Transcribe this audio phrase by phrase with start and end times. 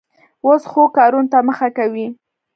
[0.45, 2.07] اوس ښو کارونو ته مخه کوي.